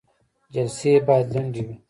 جلسې 0.53 0.91
باید 1.07 1.27
لنډې 1.35 1.61
وي 1.67 1.75